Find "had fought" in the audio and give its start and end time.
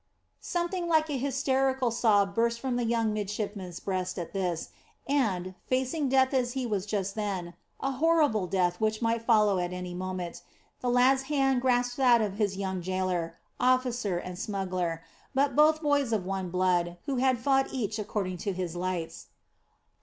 17.17-17.71